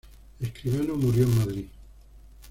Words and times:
Escribano 0.39 0.95
murió 0.95 1.25
en 1.25 1.37
Madrid. 1.37 1.65